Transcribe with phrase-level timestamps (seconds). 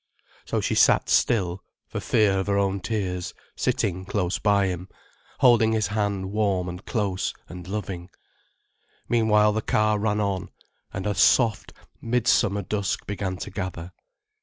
[0.45, 4.87] So she sat still, for fear of her own tears, sitting close by him,
[5.41, 8.09] holding his hand warm and close and loving.
[9.07, 10.49] Meanwhile the car ran on,
[10.91, 13.91] and a soft, midsummer dusk began to gather.